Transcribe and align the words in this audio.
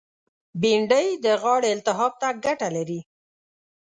بېنډۍ 0.61 1.07
د 1.25 1.25
غاړې 1.41 1.69
التهاب 1.75 2.13
ته 2.21 2.29
ګټه 2.45 2.67
لري 2.75 2.99